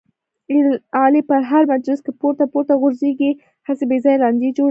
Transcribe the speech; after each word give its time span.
علي 0.99 1.21
په 1.29 1.35
هر 1.49 1.63
مجلس 1.73 1.99
کې 2.05 2.11
پورته 2.21 2.45
پورته 2.53 2.73
غورځېږي، 2.81 3.31
هسې 3.67 3.83
بې 3.89 3.97
ځایه 4.03 4.21
لانجې 4.23 4.49
جوړوي. 4.51 4.59